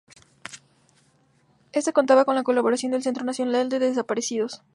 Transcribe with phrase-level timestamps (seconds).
[1.73, 4.63] Este contaba con la colaboración del Centro Nacional de Desaparecidos.